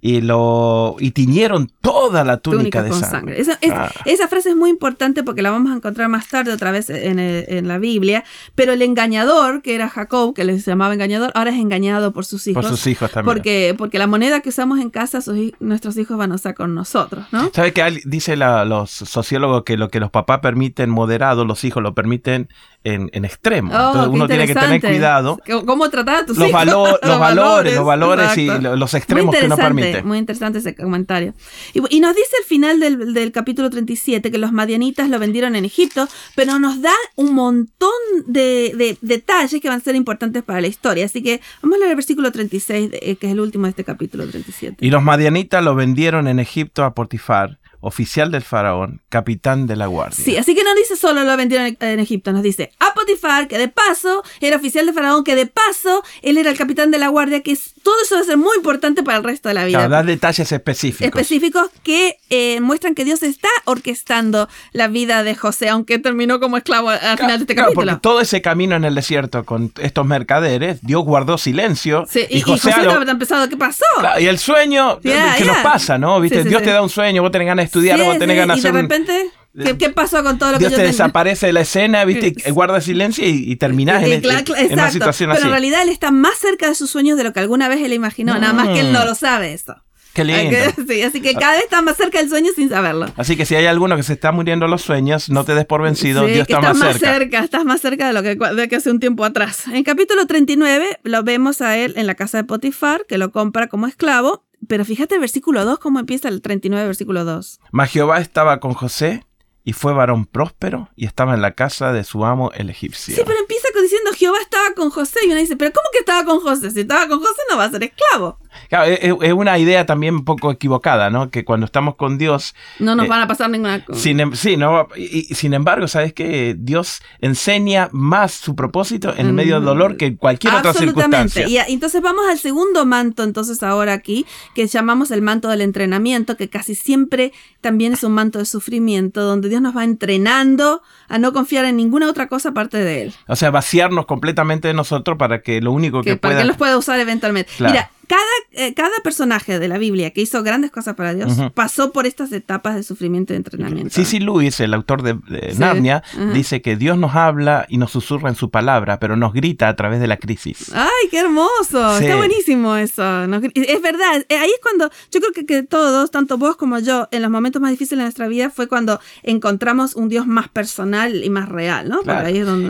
y 0.00 0.20
lo 0.20 0.96
y 1.00 1.10
tiñeron 1.10 1.70
toda 2.06 2.24
la 2.24 2.38
túnica, 2.38 2.82
de 2.82 2.92
sangre. 2.92 3.42
Ah. 3.72 3.90
Esa, 4.04 4.28
frase 4.28 4.50
es 4.50 4.56
muy 4.56 4.70
importante 4.70 5.22
porque 5.22 5.42
la 5.42 5.50
vamos 5.50 5.72
a 5.72 5.76
encontrar 5.76 6.08
más 6.08 6.28
tarde 6.28 6.52
otra 6.52 6.70
vez 6.70 6.90
en, 6.90 7.66
la 7.66 7.78
Biblia, 7.78 8.24
pero 8.54 8.72
el 8.72 8.82
engañador, 8.82 9.62
que 9.62 9.74
era 9.74 9.88
Jacob, 9.88 10.34
que 10.34 10.44
les 10.44 10.64
llamaba 10.64 10.94
engañador, 10.94 11.32
ahora 11.34 11.50
es 11.50 11.58
engañado 11.58 12.12
por 12.12 12.24
sus 12.24 12.46
hijos. 12.46 12.64
Por 12.64 12.76
sus 12.76 12.86
hijos 12.86 13.10
también. 13.10 13.34
Porque, 13.34 13.74
porque 13.76 13.98
la 13.98 14.06
moneda 14.06 14.40
que 14.40 14.50
usamos 14.50 14.80
en 14.80 14.90
casa, 14.90 15.20
nuestros 15.60 15.96
hijos 15.96 16.16
van 16.16 16.32
a 16.32 16.36
usar 16.36 16.54
con 16.54 16.74
nosotros, 16.74 17.26
¿no? 17.32 17.50
¿Sabe 17.52 17.72
que 17.72 18.02
dice 18.04 18.36
los 18.36 18.90
sociólogos 18.90 19.64
que 19.64 19.76
lo 19.76 19.88
que 19.88 20.00
los 20.00 20.10
papás 20.10 20.40
permiten 20.40 20.90
moderado, 20.90 21.44
los 21.44 21.64
hijos 21.64 21.82
lo 21.82 21.94
permiten 21.94 22.48
en, 22.86 23.10
en 23.12 23.24
extremo. 23.24 23.72
Oh, 23.74 23.86
Entonces 23.86 24.12
uno 24.12 24.28
tiene 24.28 24.46
que 24.46 24.54
tener 24.54 24.80
cuidado. 24.80 25.40
¿Cómo 25.66 25.90
tratar 25.90 26.16
a 26.16 26.26
tus 26.26 26.38
los 26.38 26.48
hijos? 26.48 26.66
los, 27.02 27.18
valores, 27.18 27.74
los 27.74 27.84
valores 27.84 28.38
y 28.38 28.46
los 28.46 28.94
extremos 28.94 29.34
que 29.34 29.48
no 29.48 29.56
permite. 29.56 30.02
Muy 30.02 30.18
interesante 30.18 30.60
ese 30.60 30.74
comentario. 30.74 31.34
Y, 31.74 31.95
nos 32.00 32.14
dice 32.14 32.36
el 32.40 32.46
final 32.46 32.80
del, 32.80 33.14
del, 33.14 33.32
capítulo 33.32 33.70
37 33.70 34.30
que 34.30 34.38
los 34.38 34.52
madianitas 34.52 35.08
lo 35.08 35.18
vendieron 35.18 35.56
en 35.56 35.64
Egipto, 35.64 36.08
pero 36.34 36.58
nos 36.58 36.80
da 36.82 36.94
un 37.14 37.34
montón 37.34 37.90
de, 38.26 38.72
de, 38.76 38.98
detalles 39.00 39.60
que 39.60 39.68
van 39.68 39.78
a 39.78 39.84
ser 39.84 39.94
importantes 39.94 40.42
para 40.42 40.60
la 40.60 40.66
historia. 40.66 41.04
Así 41.04 41.22
que 41.22 41.40
vamos 41.62 41.76
a 41.76 41.78
leer 41.80 41.90
el 41.90 41.96
versículo 41.96 42.32
36, 42.32 42.90
eh, 42.92 43.16
que 43.16 43.26
es 43.26 43.32
el 43.32 43.40
último 43.40 43.64
de 43.64 43.70
este 43.70 43.84
capítulo 43.84 44.26
37. 44.26 44.84
Y 44.84 44.90
los 44.90 45.02
madianitas 45.02 45.62
lo 45.62 45.74
vendieron 45.74 46.28
en 46.28 46.38
Egipto 46.38 46.84
a 46.84 46.94
Potifar 46.94 47.58
oficial 47.86 48.32
del 48.32 48.42
faraón, 48.42 49.00
capitán 49.08 49.68
de 49.68 49.76
la 49.76 49.86
guardia. 49.86 50.16
Sí, 50.24 50.36
así 50.36 50.56
que 50.56 50.64
no 50.64 50.74
dice 50.74 50.96
solo 50.96 51.22
lo 51.22 51.36
vendieron 51.36 51.76
en 51.78 52.00
Egipto, 52.00 52.32
nos 52.32 52.42
dice 52.42 52.72
a 52.80 52.92
Potifar, 52.94 53.46
que 53.46 53.58
de 53.58 53.68
paso 53.68 54.24
era 54.40 54.56
oficial 54.56 54.86
del 54.86 54.94
faraón, 54.94 55.22
que 55.22 55.36
de 55.36 55.46
paso 55.46 56.02
él 56.22 56.36
era 56.36 56.50
el 56.50 56.58
capitán 56.58 56.90
de 56.90 56.98
la 56.98 57.06
guardia, 57.06 57.42
que 57.42 57.56
todo 57.84 57.94
eso 58.02 58.16
va 58.16 58.22
a 58.22 58.24
ser 58.24 58.38
muy 58.38 58.56
importante 58.56 59.04
para 59.04 59.18
el 59.18 59.24
resto 59.24 59.48
de 59.48 59.54
la 59.54 59.64
vida. 59.64 59.86
Claro, 59.86 60.04
detalles 60.04 60.50
específicos. 60.50 61.06
Específicos 61.06 61.70
que 61.84 62.18
eh, 62.28 62.60
muestran 62.60 62.96
que 62.96 63.04
Dios 63.04 63.22
está 63.22 63.48
orquestando 63.66 64.48
la 64.72 64.88
vida 64.88 65.22
de 65.22 65.36
José, 65.36 65.68
aunque 65.68 66.00
terminó 66.00 66.40
como 66.40 66.56
esclavo 66.56 66.90
al 66.90 67.16
final 67.16 67.38
de 67.38 67.44
este 67.44 67.54
claro, 67.54 67.70
Porque 67.72 67.96
todo 68.02 68.20
ese 68.20 68.42
camino 68.42 68.74
en 68.74 68.84
el 68.84 68.96
desierto 68.96 69.44
con 69.44 69.72
estos 69.80 70.04
mercaderes, 70.04 70.80
Dios 70.82 71.04
guardó 71.04 71.38
silencio. 71.38 72.04
Sí, 72.10 72.26
y, 72.28 72.40
José, 72.40 72.70
estaba 72.70 73.04
tan 73.04 73.20
pesado, 73.20 73.48
¿qué 73.48 73.56
pasó? 73.56 73.84
y 74.18 74.26
el 74.26 74.38
sueño, 74.38 74.98
que 75.00 75.44
nos 75.44 75.58
pasa, 75.58 75.98
¿no? 75.98 76.20
¿Viste? 76.20 76.42
Dios 76.42 76.62
te 76.62 76.70
da 76.70 76.82
un 76.82 76.90
sueño, 76.90 77.22
vos 77.22 77.30
tenés 77.30 77.46
ganas 77.46 77.62
de 77.62 77.66
estudiar, 77.80 78.02
vos 78.02 78.18
tenés 78.18 78.36
ganas 78.36 78.56
de 78.56 78.60
hacer. 78.60 78.70
Y 78.70 78.74
de 78.74 78.82
repente. 78.82 79.30
¿Qué, 79.78 79.88
pasó 79.88 80.22
con 80.22 80.38
todo 80.38 80.52
lo 80.52 80.58
Dios 80.58 80.70
que 80.70 80.76
yo 80.76 80.82
te 80.82 80.86
desaparece 80.88 81.46
de 81.46 81.54
la 81.54 81.62
escena, 81.62 82.04
¿viste? 82.04 82.34
guarda 82.50 82.78
silencio 82.82 83.26
y, 83.26 83.50
y 83.50 83.56
terminás 83.56 84.04
en, 84.04 84.22
una 84.70 84.90
situación 84.90 85.30
así. 85.30 85.38
Pero 85.38 85.46
en 85.46 85.52
realidad 85.52 85.82
él 85.82 85.88
está 85.88 86.10
más 86.10 86.36
cerca 86.36 86.68
de 86.68 86.74
sus 86.74 86.90
sueños 86.90 87.16
de 87.16 87.24
lo 87.24 87.32
que 87.32 87.40
alguna 87.40 87.66
vez 87.68 87.80
él 87.80 87.94
imaginó, 87.94 88.38
nada 88.38 88.52
más 88.52 88.68
que 88.68 88.80
él 88.80 88.92
no 88.92 89.02
mm. 89.02 89.06
lo 89.06 89.14
sabe 89.14 89.54
esto. 89.54 89.76
Qué 90.16 90.24
lindo. 90.24 90.56
Sí, 90.88 91.02
así 91.02 91.20
que 91.20 91.34
cada 91.34 91.52
vez 91.52 91.64
está 91.64 91.82
más 91.82 91.96
cerca 91.96 92.18
del 92.18 92.30
sueño 92.30 92.50
sin 92.56 92.70
saberlo. 92.70 93.06
Así 93.16 93.36
que 93.36 93.44
si 93.44 93.54
hay 93.54 93.66
alguno 93.66 93.96
que 93.96 94.02
se 94.02 94.14
está 94.14 94.32
muriendo 94.32 94.66
los 94.66 94.80
sueños, 94.80 95.28
no 95.28 95.44
te 95.44 95.54
des 95.54 95.66
por 95.66 95.82
vencido, 95.82 96.24
Dios 96.24 96.46
está 96.48 96.60
más, 96.60 96.76
más 96.78 96.98
cerca. 96.98 97.40
Estás 97.40 97.66
más 97.66 97.82
cerca 97.82 98.06
de 98.06 98.14
lo 98.14 98.22
que, 98.22 98.34
de 98.34 98.68
que 98.68 98.76
hace 98.76 98.90
un 98.90 98.98
tiempo 98.98 99.24
atrás. 99.24 99.64
En 99.68 99.84
capítulo 99.84 100.26
39 100.26 101.00
lo 101.02 101.22
vemos 101.22 101.60
a 101.60 101.76
él 101.76 101.92
en 101.96 102.06
la 102.06 102.14
casa 102.14 102.38
de 102.38 102.44
Potifar, 102.44 103.04
que 103.06 103.18
lo 103.18 103.30
compra 103.30 103.68
como 103.68 103.86
esclavo. 103.86 104.45
Pero 104.68 104.84
fíjate 104.84 105.14
el 105.14 105.20
versículo 105.20 105.64
2, 105.64 105.78
cómo 105.78 105.98
empieza 106.00 106.28
el 106.28 106.42
39, 106.42 106.86
versículo 106.86 107.24
2. 107.24 107.60
Mas 107.70 107.90
Jehová 107.90 108.20
estaba 108.20 108.60
con 108.60 108.74
José 108.74 109.24
y 109.64 109.72
fue 109.72 109.92
varón 109.92 110.26
próspero 110.26 110.90
y 110.94 111.06
estaba 111.06 111.34
en 111.34 111.42
la 111.42 111.52
casa 111.52 111.92
de 111.92 112.04
su 112.04 112.24
amo 112.24 112.52
el 112.52 112.70
egipcio. 112.70 113.14
Sí, 113.14 113.22
pero 113.24 113.38
empieza 113.38 113.66
diciendo 113.86 114.10
Jehová 114.12 114.38
estaba 114.40 114.74
con 114.74 114.90
José 114.90 115.20
y 115.24 115.26
uno 115.26 115.36
dice, 115.36 115.56
pero 115.56 115.72
¿cómo 115.72 115.88
que 115.92 116.00
estaba 116.00 116.24
con 116.24 116.40
José? 116.40 116.70
Si 116.70 116.80
estaba 116.80 117.06
con 117.08 117.20
José 117.20 117.40
no 117.50 117.56
va 117.56 117.64
a 117.64 117.70
ser 117.70 117.84
esclavo. 117.84 118.38
Claro, 118.68 118.86
es, 118.86 119.32
una 119.32 119.58
idea 119.58 119.86
también 119.86 120.14
un 120.14 120.24
poco 120.24 120.50
equivocada, 120.50 121.10
¿no? 121.10 121.30
Que 121.30 121.44
cuando 121.44 121.66
estamos 121.66 121.96
con 121.96 122.18
Dios... 122.18 122.54
No 122.78 122.94
nos 122.94 123.06
eh, 123.06 123.08
van 123.08 123.22
a 123.22 123.28
pasar 123.28 123.50
ninguna 123.50 123.84
cosa. 123.84 124.00
Sin, 124.00 124.20
em, 124.20 124.32
sí, 124.34 124.56
no, 124.56 124.88
y, 124.96 125.22
sin 125.34 125.54
embargo, 125.54 125.88
¿sabes 125.88 126.12
que 126.12 126.56
Dios 126.58 127.02
enseña 127.20 127.88
más 127.92 128.32
su 128.32 128.54
propósito 128.54 129.14
en 129.16 129.34
medio 129.34 129.54
del 129.54 129.62
mm, 129.62 129.66
dolor 129.66 129.96
que 129.96 130.16
cualquier 130.16 130.54
otra 130.54 130.72
circunstancia. 130.72 131.48
Y 131.48 131.58
entonces 131.72 132.02
vamos 132.02 132.24
al 132.30 132.38
segundo 132.38 132.86
manto, 132.86 133.22
entonces 133.22 133.62
ahora 133.62 133.92
aquí, 133.92 134.26
que 134.54 134.66
llamamos 134.66 135.10
el 135.10 135.22
manto 135.22 135.48
del 135.48 135.60
entrenamiento, 135.60 136.36
que 136.36 136.48
casi 136.48 136.74
siempre 136.74 137.32
también 137.60 137.92
es 137.92 138.04
un 138.04 138.12
manto 138.12 138.38
de 138.38 138.44
sufrimiento, 138.44 139.22
donde 139.22 139.48
Dios 139.48 139.60
nos 139.60 139.76
va 139.76 139.84
entrenando 139.84 140.82
a 141.08 141.18
no 141.18 141.32
confiar 141.32 141.64
en 141.64 141.76
ninguna 141.76 142.08
otra 142.08 142.28
cosa 142.28 142.50
aparte 142.50 142.78
de 142.78 143.02
Él. 143.02 143.14
O 143.28 143.36
sea, 143.36 143.50
vaciarnos 143.50 144.06
completamente 144.06 144.68
de 144.68 144.74
nosotros 144.74 145.16
para 145.18 145.42
que 145.42 145.60
lo 145.60 145.72
único 145.72 146.02
que, 146.02 146.16
pueda... 146.16 146.20
Para 146.20 146.42
que 146.42 146.48
los 146.48 146.56
pueda 146.56 146.76
usar 146.76 147.00
eventualmente. 147.00 147.50
Mira, 147.58 147.90
cada, 148.06 148.22
eh, 148.52 148.74
cada 148.74 148.98
personaje 149.02 149.58
de 149.58 149.68
la 149.68 149.78
Biblia 149.78 150.10
que 150.10 150.20
hizo 150.20 150.42
grandes 150.42 150.70
cosas 150.70 150.94
para 150.94 151.14
Dios 151.14 151.32
pasó 151.54 151.92
por 151.92 152.06
estas 152.06 152.32
etapas 152.32 152.74
de 152.74 152.82
sufrimiento 152.82 153.32
y 153.32 153.36
entrenamiento. 153.36 153.94
Sí, 153.94 154.04
sí, 154.04 154.20
Luis, 154.20 154.60
el 154.60 154.74
autor 154.74 155.02
de, 155.02 155.16
Narnia, 155.58 156.02
dice 156.32 156.62
que 156.62 156.76
Dios 156.76 156.98
nos 156.98 157.14
habla 157.14 157.66
y 157.68 157.78
nos 157.78 157.90
susurra 157.90 158.28
en 158.28 158.36
su 158.36 158.50
palabra, 158.50 158.98
pero 158.98 159.16
nos 159.16 159.32
grita 159.32 159.68
a 159.68 159.76
través 159.76 160.00
de 160.00 160.06
la 160.06 160.16
crisis. 160.16 160.72
¡Ay, 160.74 161.08
qué 161.10 161.20
hermoso! 161.20 161.98
Está 161.98 162.16
buenísimo 162.16 162.76
eso. 162.76 163.02
es 163.24 163.82
verdad, 163.82 164.24
eh, 164.28 164.36
ahí 164.36 164.50
es 164.50 164.60
cuando 164.62 164.90
yo 165.10 165.20
creo 165.20 165.32
que, 165.32 165.46
que, 165.46 165.62
todos, 165.62 166.10
tanto 166.10 166.38
vos 166.38 166.56
como 166.56 166.78
yo, 166.78 167.08
en 167.10 167.22
los 167.22 167.30
momentos 167.30 167.60
más 167.60 167.70
difíciles 167.70 167.98
de 167.98 168.04
nuestra 168.04 168.28
vida 168.28 168.50
fue 168.50 168.68
cuando 168.68 169.00
encontramos 169.22 169.94
un 169.96 170.08
Dios 170.08 170.26
más 170.26 170.48
personal 170.48 171.24
y 171.24 171.30
más 171.30 171.48
real, 171.48 171.88
¿no? 171.88 172.00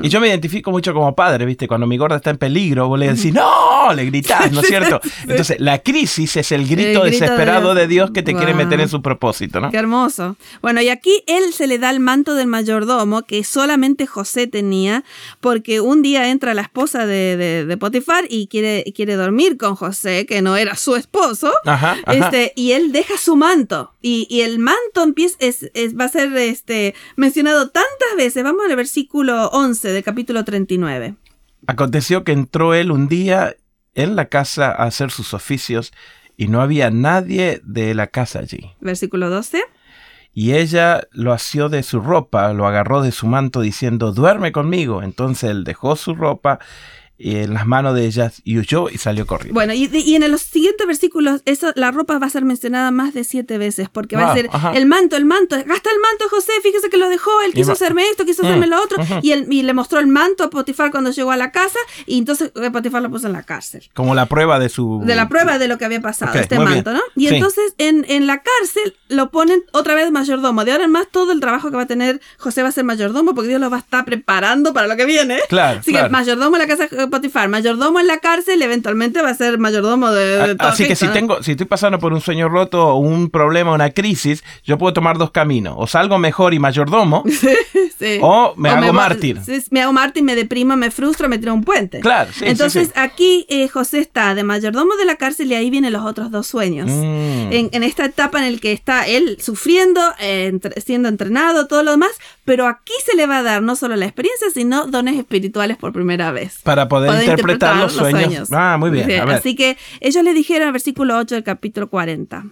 Y 0.02 0.08
yo 0.08 0.20
me 0.20 0.28
identifico 0.28 0.70
mucho 0.70 0.92
como 0.92 1.14
padre, 1.14 1.44
¿viste? 1.46 1.68
Cuando 1.68 1.86
mi 1.86 1.96
gorda 1.96 2.16
está 2.16 2.30
en 2.30 2.38
peligro, 2.38 2.88
vos 2.88 2.98
le 2.98 3.12
decís, 3.12 3.32
¡No! 3.32 3.92
Le 3.94 4.04
gritás, 4.06 4.52
¿no 4.52 4.60
es 4.60 4.66
cierto? 4.68 5.00
Entonces, 5.22 5.55
la 5.58 5.78
crisis 5.78 6.36
es 6.36 6.52
el 6.52 6.66
grito, 6.66 7.04
desesperado 7.04 7.74
de 7.74 7.86
Dios. 7.86 8.10
que 8.10 8.22
te 8.22 8.34
quiere 8.34 8.54
meter 8.54 8.80
en 8.80 8.88
su 8.88 9.02
propósito, 9.02 9.60
¿no? 9.60 9.70
Qué 9.70 9.76
hermoso. 9.76 10.36
Bueno, 10.62 10.80
y 10.80 10.88
aquí 10.88 11.22
él 11.26 11.52
se 11.52 11.66
le 11.66 11.78
da 11.78 11.90
el 11.90 12.00
manto 12.00 12.34
del 12.34 12.46
mayordomo 12.46 13.22
que 13.22 13.44
solamente 13.44 14.06
José 14.06 14.46
tenía, 14.46 15.04
porque 15.40 15.80
un 15.80 16.02
día 16.02 16.30
entra 16.30 16.54
la 16.54 16.62
esposa 16.62 17.06
de, 17.06 17.76
Potifar 17.78 18.24
y 18.28 18.46
quiere, 18.46 18.84
quiere 18.94 19.16
dormir 19.16 19.56
con 19.58 19.74
José, 19.74 20.24
que 20.26 20.40
no 20.40 20.56
era 20.56 20.76
su 20.76 20.96
esposo, 20.96 21.52
Este, 22.06 22.52
y 22.56 22.72
él 22.72 22.92
deja 22.92 23.16
su 23.18 23.36
manto. 23.36 23.92
Y, 24.00 24.40
el 24.40 24.58
manto 24.58 25.02
empieza, 25.02 25.36
es, 25.40 25.70
va 25.98 26.04
a 26.04 26.08
ser 26.08 26.34
este, 26.36 26.94
mencionado 27.16 27.70
tantas 27.70 28.16
veces. 28.16 28.44
Vamos 28.44 28.62
al 28.68 28.76
versículo 28.76 29.48
11 29.48 29.88
del 29.88 30.02
capítulo 30.02 30.44
39. 30.44 31.16
Aconteció 31.66 32.22
que 32.22 32.32
entró 32.32 32.74
él 32.74 32.92
un 32.92 33.08
día 33.08 33.56
en 33.96 34.14
la 34.14 34.26
casa 34.26 34.70
a 34.70 34.84
hacer 34.84 35.10
sus 35.10 35.34
oficios 35.34 35.92
y 36.36 36.46
no 36.46 36.60
había 36.60 36.90
nadie 36.90 37.60
de 37.64 37.94
la 37.94 38.06
casa 38.06 38.38
allí. 38.38 38.72
Versículo 38.80 39.28
12. 39.30 39.64
Y 40.32 40.52
ella 40.52 41.02
lo 41.12 41.32
asió 41.32 41.70
de 41.70 41.82
su 41.82 42.00
ropa, 42.00 42.52
lo 42.52 42.66
agarró 42.66 43.00
de 43.00 43.10
su 43.10 43.26
manto 43.26 43.62
diciendo, 43.62 44.12
duerme 44.12 44.52
conmigo. 44.52 45.02
Entonces 45.02 45.50
él 45.50 45.64
dejó 45.64 45.96
su 45.96 46.14
ropa 46.14 46.58
en 47.18 47.54
las 47.54 47.66
manos 47.66 47.94
de 47.94 48.06
ellas 48.06 48.42
y 48.44 48.58
huyó 48.58 48.88
y 48.90 48.98
salió 48.98 49.26
corriendo. 49.26 49.54
Bueno, 49.54 49.72
y, 49.74 50.14
en 50.14 50.30
los 50.30 50.42
siguientes 50.42 50.86
versículos, 50.86 51.42
eso, 51.44 51.72
la 51.74 51.90
ropa 51.90 52.18
va 52.18 52.26
a 52.26 52.30
ser 52.30 52.44
mencionada 52.44 52.90
más 52.90 53.14
de 53.14 53.24
siete 53.24 53.58
veces, 53.58 53.88
porque 53.88 54.16
va 54.16 54.32
a 54.32 54.34
ser 54.34 54.50
el 54.74 54.86
manto, 54.86 55.16
el 55.16 55.24
manto, 55.24 55.56
gasta 55.56 55.90
el 55.90 56.00
manto 56.00 56.28
José, 56.30 56.52
fíjese 56.62 56.90
que 56.90 56.96
lo 56.96 57.08
dejó, 57.08 57.30
él 57.42 57.52
quiso 57.52 57.72
hacerme 57.72 58.08
esto, 58.08 58.24
quiso 58.24 58.42
mm, 58.42 58.46
hacerme 58.46 58.66
lo 58.66 58.82
otro, 58.82 59.02
y, 59.22 59.32
él, 59.32 59.46
y 59.50 59.62
le 59.62 59.72
mostró 59.72 59.98
el 59.98 60.06
manto 60.06 60.44
a 60.44 60.50
Potifar 60.50 60.90
cuando 60.90 61.10
llegó 61.10 61.30
a 61.30 61.36
la 61.36 61.52
casa, 61.52 61.78
y 62.06 62.18
entonces 62.18 62.52
eh, 62.54 62.70
Potifar 62.70 63.02
lo 63.02 63.10
puso 63.10 63.26
en 63.26 63.32
la 63.32 63.42
cárcel. 63.42 63.88
Como 63.94 64.14
la 64.14 64.26
prueba 64.26 64.58
de 64.58 64.68
su... 64.68 65.02
De 65.04 65.14
la 65.14 65.28
prueba 65.28 65.58
de 65.58 65.68
lo 65.68 65.78
que 65.78 65.84
había 65.84 66.00
pasado, 66.00 66.38
este 66.38 66.58
manto, 66.58 66.92
¿no? 66.92 67.00
Y 67.14 67.28
entonces 67.28 67.74
en, 67.78 68.04
en 68.08 68.26
la 68.26 68.42
cárcel 68.42 68.96
lo 69.08 69.30
ponen 69.30 69.62
otra 69.72 69.94
vez 69.94 70.10
mayordomo. 70.10 70.64
De 70.64 70.72
ahora 70.72 70.84
en 70.84 70.92
más 70.92 71.08
todo 71.10 71.32
el 71.32 71.40
trabajo 71.40 71.70
que 71.70 71.76
va 71.76 71.82
a 71.82 71.86
tener 71.86 72.20
José 72.38 72.62
va 72.62 72.68
a 72.68 72.72
ser 72.72 72.84
mayordomo, 72.84 73.34
porque 73.34 73.48
Dios 73.48 73.60
lo 73.60 73.70
va 73.70 73.76
a 73.76 73.80
estar 73.80 74.04
preparando 74.04 74.72
para 74.72 74.86
lo 74.86 74.96
que 74.96 75.04
viene. 75.04 75.38
Claro. 75.48 75.80
Así 75.80 75.92
que 75.92 76.08
mayordomo 76.08 76.56
en 76.56 76.62
la 76.62 76.68
casa 76.68 76.88
de 77.06 77.10
Potifar, 77.10 77.48
mayordomo 77.48 78.00
en 78.00 78.06
la 78.06 78.18
cárcel, 78.18 78.60
eventualmente 78.62 79.22
va 79.22 79.30
a 79.30 79.34
ser 79.34 79.58
mayordomo 79.58 80.10
de, 80.10 80.54
de 80.54 80.56
Así 80.58 80.86
que 80.86 80.96
si 80.96 81.08
tengo, 81.08 81.42
si 81.42 81.52
estoy 81.52 81.66
pasando 81.66 81.98
por 81.98 82.12
un 82.12 82.20
sueño 82.20 82.48
roto 82.48 82.86
o 82.86 82.96
un 82.96 83.30
problema, 83.30 83.72
una 83.72 83.90
crisis, 83.90 84.44
yo 84.64 84.78
puedo 84.78 84.92
tomar 84.92 85.18
dos 85.18 85.30
caminos. 85.30 85.74
O 85.76 85.86
salgo 85.86 86.18
mejor 86.18 86.54
y 86.54 86.58
mayordomo, 86.58 87.24
o 88.20 88.54
me 88.56 88.68
hago 88.70 88.92
mártir. 88.92 89.40
me 89.70 89.82
hago 89.82 89.92
mártir, 89.92 90.22
me 90.22 90.34
deprimo, 90.34 90.76
me 90.76 90.90
frustro, 90.90 91.28
me 91.28 91.38
tiro 91.38 91.54
un 91.54 91.64
puente. 91.64 92.00
Claro, 92.00 92.30
Entonces 92.40 92.90
aquí 92.94 93.46
eh, 93.48 93.68
José 93.68 94.00
está 94.00 94.34
de 94.34 94.44
mayordomo 94.44 94.96
de 94.96 95.04
la 95.04 95.16
cárcel 95.16 95.50
y 95.50 95.54
ahí 95.54 95.70
vienen 95.70 95.92
los 95.92 96.04
otros 96.04 96.30
dos 96.30 96.46
sueños. 96.46 96.90
Mm. 96.90 97.52
En, 97.52 97.82
esta 97.82 98.04
etapa 98.04 98.44
en 98.44 98.54
la 98.54 98.58
que 98.58 98.72
está 98.72 99.06
él 99.06 99.38
sufriendo, 99.40 100.00
eh, 100.20 100.58
siendo 100.84 101.08
entrenado, 101.08 101.66
todo 101.66 101.82
lo 101.82 101.92
demás, 101.92 102.10
pero 102.44 102.66
aquí 102.66 102.92
se 103.04 103.16
le 103.16 103.26
va 103.26 103.38
a 103.38 103.42
dar 103.42 103.62
no 103.62 103.76
solo 103.76 103.96
la 103.96 104.06
experiencia, 104.06 104.48
sino 104.52 104.86
dones 104.86 105.18
espirituales 105.18 105.76
por 105.76 105.92
primera 105.92 106.32
vez. 106.32 106.60
Para 106.62 106.88
poder, 106.88 106.95
interpretar, 107.00 107.76
los, 107.76 107.92
sueños. 107.92 108.48
Ah, 108.52 108.76
muy 108.78 108.90
bien. 108.90 109.10
Así 109.28 109.54
que 109.54 109.76
ellos 110.00 110.24
le 110.24 110.34
dijeron, 110.34 110.72
versículo 110.72 111.16
8 111.18 111.34
del 111.36 111.44
capítulo 111.44 111.88
40. 111.88 112.44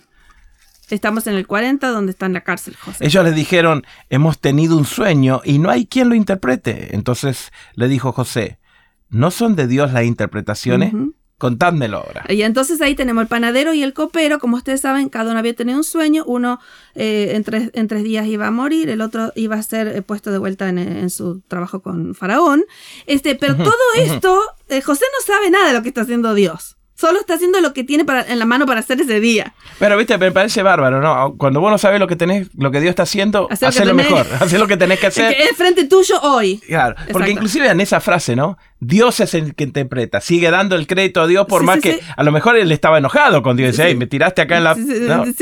Estamos 0.90 1.26
en 1.26 1.34
el 1.34 1.46
40 1.46 1.88
donde 1.88 2.12
está 2.12 2.26
en 2.26 2.34
la 2.34 2.42
cárcel 2.42 2.76
José. 2.76 3.06
Ellos 3.06 3.24
le 3.24 3.32
dijeron, 3.32 3.84
hemos 4.10 4.38
tenido 4.38 4.76
un 4.76 4.84
sueño 4.84 5.40
y 5.44 5.58
no 5.58 5.70
hay 5.70 5.86
quien 5.86 6.08
lo 6.08 6.14
interprete. 6.14 6.94
Entonces 6.94 7.52
le 7.74 7.88
dijo 7.88 8.12
José, 8.12 8.58
¿no 9.08 9.30
son 9.30 9.56
de 9.56 9.66
Dios 9.66 9.92
las 9.92 10.04
interpretaciones? 10.04 10.92
Contádmelo 11.44 11.98
ahora. 11.98 12.24
Y 12.30 12.40
entonces 12.40 12.80
ahí 12.80 12.94
tenemos 12.94 13.20
el 13.20 13.28
panadero 13.28 13.74
y 13.74 13.82
el 13.82 13.92
copero. 13.92 14.38
Como 14.38 14.56
ustedes 14.56 14.80
saben, 14.80 15.10
cada 15.10 15.28
uno 15.28 15.38
había 15.38 15.54
tenido 15.54 15.76
un 15.76 15.84
sueño. 15.84 16.24
Uno 16.26 16.58
eh, 16.94 17.32
en, 17.34 17.44
tres, 17.44 17.70
en, 17.74 17.86
tres, 17.86 18.02
días 18.02 18.26
iba 18.26 18.46
a 18.46 18.50
morir, 18.50 18.88
el 18.88 19.02
otro 19.02 19.30
iba 19.34 19.56
a 19.56 19.62
ser 19.62 19.88
eh, 19.88 20.00
puesto 20.00 20.32
de 20.32 20.38
vuelta 20.38 20.70
en, 20.70 21.10
su 21.10 21.42
trabajo 21.42 21.82
con 21.82 22.14
Faraón. 22.14 22.64
Este, 23.04 23.34
pero 23.34 23.56
todo 23.56 23.74
esto, 23.98 24.40
eh, 24.70 24.80
José 24.80 25.04
no 25.12 25.34
sabe 25.34 25.50
nada 25.50 25.68
de 25.68 25.74
lo 25.74 25.82
que 25.82 25.88
está 25.88 26.00
haciendo 26.00 26.32
Dios. 26.32 26.78
Solo 26.94 27.20
está 27.20 27.34
haciendo 27.34 27.60
lo 27.60 27.74
que 27.74 27.84
tiene 27.84 28.06
para, 28.06 28.22
en 28.22 28.38
la 28.38 28.46
mano 28.46 28.64
para 28.64 28.80
hacer 28.80 28.98
ese 29.00 29.20
día. 29.20 29.52
Pero, 29.78 29.98
viste, 29.98 30.16
me 30.16 30.32
parece 30.32 30.62
bárbaro, 30.62 31.02
¿no? 31.02 31.34
Cuando 31.36 31.60
vos 31.60 31.70
no 31.70 31.76
sabes 31.76 32.00
lo 32.00 32.06
que 32.06 32.16
tenés, 32.16 32.48
lo 32.56 32.70
que 32.70 32.80
Dios 32.80 32.90
está 32.90 33.02
haciendo, 33.02 33.48
hacer 33.50 33.86
lo 33.86 33.92
mejor. 33.92 34.26
Hacer 34.40 34.58
lo 34.58 34.66
que 34.66 34.78
tenés 34.78 34.98
que 35.00 35.08
hacer. 35.08 35.36
Es 35.38 35.56
frente 35.56 35.84
tuyo 35.84 36.18
hoy. 36.22 36.58
Claro. 36.58 36.94
Porque 37.12 37.32
inclusive 37.32 37.68
en 37.68 37.80
esa 37.80 38.00
frase, 38.00 38.34
¿no? 38.34 38.56
Dios 38.86 39.20
es 39.20 39.34
el 39.34 39.54
que 39.54 39.64
interpreta. 39.64 40.20
Sigue 40.20 40.50
dando 40.50 40.76
el 40.76 40.86
crédito 40.86 41.20
a 41.20 41.26
Dios 41.26 41.46
por 41.46 41.62
más 41.62 41.80
que 41.80 42.00
a 42.16 42.22
lo 42.22 42.32
mejor 42.32 42.56
él 42.56 42.70
estaba 42.72 42.98
enojado 42.98 43.42
con 43.42 43.56
Dios. 43.56 43.76
Dice, 43.76 43.94
me 43.94 44.06
tiraste 44.06 44.42
acá 44.42 44.58
en 44.58 44.64
la... 44.64 44.76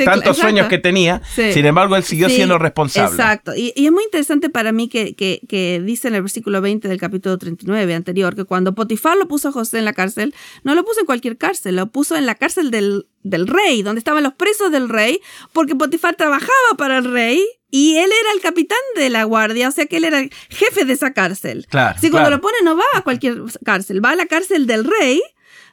Tantos 0.05 0.39
sueños 0.39 0.69
que 0.69 0.79
tenía. 0.79 1.23
Sin 1.35 1.65
embargo, 1.67 1.97
él 1.97 2.05
siguió 2.05 2.29
siendo 2.29 2.59
responsable. 2.59 3.11
Exacto. 3.11 3.55
Y, 3.55 3.73
es 3.77 3.93
muy 3.93 4.05
interesante 4.05 4.51
para 4.51 4.73
mí 4.73 4.89
que, 4.89 5.15
que, 5.15 5.83
dice 5.85 6.09
en 6.09 6.15
el 6.15 6.23
versículo 6.23 6.61
20 6.61 6.89
del 6.89 6.99
capítulo 6.99 7.39
39 7.39 7.95
anterior 7.95 8.35
que 8.35 8.45
cuando 8.45 8.75
Potifar 8.75 9.17
lo 9.17 9.29
puso 9.29 9.49
a 9.49 9.53
José 9.53 9.79
en 9.79 9.85
la 9.85 9.93
cárcel, 9.93 10.35
no 10.65 10.75
lo 10.75 10.85
puso 10.85 11.01
en 11.01 11.07
cualquier 11.07 11.37
cárcel, 11.37 11.77
lo 11.77 11.87
puso 11.87 12.17
en 12.17 12.27
la 12.27 12.35
cárcel 12.35 12.71
del, 12.71 13.07
del 13.23 13.47
rey, 13.47 13.83
donde 13.83 13.99
estaban 13.99 14.23
los 14.23 14.35
presos 14.35 14.71
del 14.73 14.89
rey, 14.89 15.21
porque 15.53 15.75
Potifar 15.75 16.17
trabajaba 16.17 16.77
para 16.77 16.99
el 16.99 17.05
rey 17.05 17.45
y 17.71 17.97
él 17.97 18.11
era 18.11 18.33
el 18.35 18.41
capitán 18.41 18.79
de 18.97 19.11
la 19.11 19.25
guardia, 19.25 19.69
o 19.69 19.73
sea 19.73 19.87
que 19.87 19.97
él 19.97 20.05
era 20.05 20.21
el 20.21 20.31
jefe 20.51 20.85
de 20.85 20.93
esa 20.93 21.13
cárcel. 21.13 21.67
Claro. 21.71 21.99
Si 22.01 22.11
cuando 22.11 22.31
lo 22.31 22.41
pone 22.41 22.57
no 22.65 22.77
va 22.77 22.85
a 22.95 23.03
cualquier 23.03 23.43
cárcel, 23.65 24.05
va 24.05 24.11
a 24.11 24.17
la 24.17 24.27
cárcel 24.27 24.67
del 24.67 24.85
rey 24.85 25.23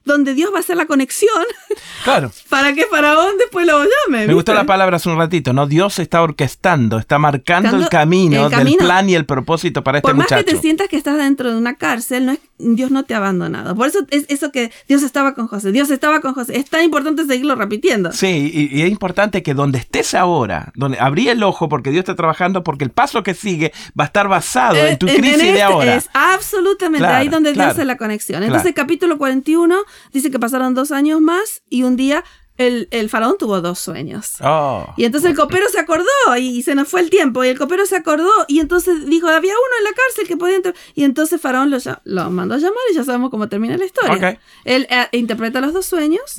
donde 0.05 0.33
Dios 0.33 0.51
va 0.53 0.57
a 0.57 0.59
hacer 0.61 0.77
la 0.77 0.85
conexión. 0.85 1.29
Claro. 2.03 2.31
para 2.49 2.73
que 2.73 2.85
Faraón 2.85 3.37
después 3.37 3.67
lo 3.67 3.83
llame. 3.83 4.25
Me 4.25 4.33
gustó 4.33 4.53
la 4.53 4.65
palabra 4.65 4.95
hace 4.95 5.09
un 5.09 5.17
ratito, 5.17 5.51
¿no? 5.51 5.67
Dios 5.67 5.99
está 5.99 6.21
orquestando, 6.21 6.97
está 6.97 7.19
marcando 7.19 7.75
el 7.75 7.89
camino, 7.89 8.49
del 8.49 8.75
plan 8.77 9.09
y 9.09 9.15
el 9.15 9.25
propósito 9.25 9.83
para 9.83 9.97
este 9.97 10.13
muchacho. 10.13 10.29
Por 10.29 10.37
más 10.37 10.45
que 10.45 10.55
te 10.55 10.61
sientas 10.61 10.87
que 10.87 10.95
estás 10.95 11.17
dentro 11.17 11.51
de 11.51 11.57
una 11.57 11.75
cárcel, 11.75 12.25
no 12.25 12.31
es, 12.31 12.39
Dios 12.57 12.89
no 12.91 13.03
te 13.03 13.13
ha 13.13 13.17
abandonado. 13.17 13.75
Por 13.75 13.87
eso 13.87 13.99
es 14.11 14.25
eso 14.29 14.51
que 14.51 14.71
Dios 14.87 15.03
estaba 15.03 15.33
con 15.33 15.47
José, 15.47 15.71
Dios 15.71 15.89
estaba 15.89 16.21
con 16.21 16.33
José. 16.33 16.57
Es 16.57 16.69
tan 16.69 16.83
importante 16.83 17.25
seguirlo 17.25 17.55
repitiendo. 17.55 18.13
Sí, 18.13 18.49
y, 18.53 18.81
es 18.81 18.89
importante 18.89 19.43
que 19.43 19.53
donde 19.53 19.79
estés 19.79 20.13
ahora, 20.13 20.71
donde 20.75 20.99
abrí 20.99 21.27
el 21.27 21.43
ojo 21.43 21.67
porque 21.69 21.91
Dios 21.91 22.03
está 22.03 22.15
trabajando, 22.15 22.63
porque 22.63 22.85
el 22.85 22.91
paso 22.91 23.23
que 23.23 23.33
sigue 23.33 23.73
va 23.99 24.05
a 24.05 24.07
estar 24.07 24.27
basado 24.27 24.77
en 24.77 24.97
tu 24.97 25.07
crisis 25.07 25.37
de 25.37 25.49
este 25.49 25.61
ahora. 25.63 25.95
Es 25.95 26.09
absolutamente 26.13 27.07
ahí 27.07 27.27
donde 27.27 27.53
Dios 27.53 27.65
hace 27.65 27.85
la 27.85 27.97
conexión. 27.97 28.43
Entonces, 28.43 28.73
capítulo 28.73 29.17
41 29.17 29.75
dice 30.13 30.31
que 30.31 30.39
pasaron 30.39 30.74
dos 30.74 30.91
años 30.91 31.22
más 31.22 31.63
y 31.69 31.84
un 31.84 31.96
día 31.96 32.24
el, 32.59 32.89
el, 32.91 33.09
faraón 33.09 33.37
tuvo 33.39 33.61
dos 33.61 33.79
sueños. 33.79 34.35
Oh. 34.41 34.93
y 34.97 35.05
entonces 35.05 35.29
el 35.31 35.35
copero 35.35 35.65
se 35.71 35.79
acordó 35.79 36.05
y, 36.37 36.61
se 36.61 36.75
nos 36.75 36.89
fue 36.89 36.99
el 36.99 37.09
tiempo. 37.09 37.43
Y 37.45 37.47
el 37.47 37.57
copero 37.57 37.85
se 37.85 37.95
acordó 37.95 38.29
y 38.49 38.59
entonces 38.59 39.05
dijo, 39.05 39.27
había 39.27 39.53
uno 39.53 39.77
en 39.79 39.83
la 39.85 39.91
cárcel 39.91 40.27
que 40.27 40.35
podía 40.35 40.57
entrar. 40.57 40.75
Y 40.93 41.05
entonces 41.05 41.39
faraón 41.39 41.71
lo, 41.71 41.77
lo 42.03 42.29
mandó 42.29 42.55
a 42.55 42.57
llamar 42.57 42.77
y 42.91 42.95
ya 42.95 43.05
sabemos 43.05 43.29
cómo 43.29 43.47
termina 43.47 43.77
la 43.77 43.85
historia. 43.85 44.39
Él 44.65 44.87
eh, 44.89 45.07
interpreta 45.17 45.61
los 45.61 45.73
dos 45.73 45.85
sueños 45.85 46.35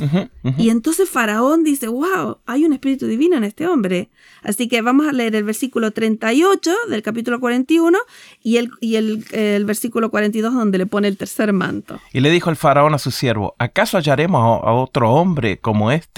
y 0.59 0.69
entonces 0.69 1.09
faraón 1.09 1.65
dice, 1.65 1.89
wow, 1.89 2.39
hay 2.45 2.67
un 2.67 2.75
espíritu 2.75 3.07
divino 3.07 3.37
en 3.39 3.45
este 3.45 3.67
hombre. 3.67 4.11
Así 4.43 4.69
que 4.69 4.83
vamos 4.83 5.09
a 5.09 5.13
leer 5.13 5.35
el 5.37 5.45
versículo 5.45 5.91
38 5.91 6.71
del 6.91 7.03
capítulo 7.03 7.41
41 7.41 7.99
y 8.43 8.59
el, 8.59 8.71
y 8.81 8.97
el, 8.97 9.25
el 9.33 9.65
versículo 9.65 10.11
42 10.11 10.53
donde 10.53 10.77
le 10.77 10.87
pone 10.87 11.09
el 11.09 11.17
tercer 11.17 11.55
manto. 11.55 11.99
Y 12.13 12.21
le 12.21 12.31
dijo 12.31 12.51
el 12.51 12.57
faraón 12.57 12.93
a 12.93 12.99
su 12.99 13.11
siervo, 13.11 13.55
¿acaso 13.59 13.97
hallaremos 13.97 14.43
a 14.43 14.73
otro 14.73 15.13
hombre 15.13 15.59
como 15.59 15.91
este? 15.91 16.10